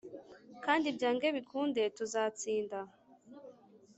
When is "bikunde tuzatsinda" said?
1.35-2.79